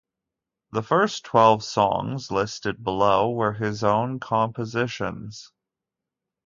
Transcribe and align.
The 0.71 0.81
first 0.81 1.25
twelve 1.25 1.63
songs 1.63 2.31
listed 2.31 2.83
below 2.83 3.29
were 3.29 3.53
his 3.53 3.83
own 3.83 4.19
compositions. 4.19 5.51